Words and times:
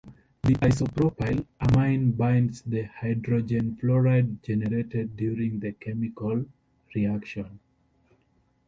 The 0.41 0.53
isopropyl 0.55 1.45
amine 1.61 2.13
binds 2.17 2.63
the 2.63 2.81
hydrogen 2.85 3.77
fluoride 3.79 4.41
generated 4.41 5.15
during 5.15 5.59
the 5.59 5.73
chemical 5.73 6.43
reaction. 6.95 7.59